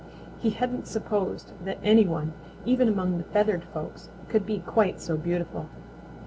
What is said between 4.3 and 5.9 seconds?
be quite so beautiful.